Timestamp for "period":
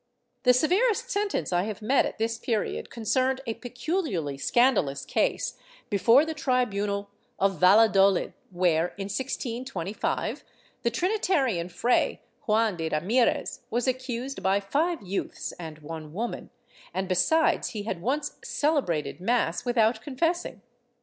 2.39-2.89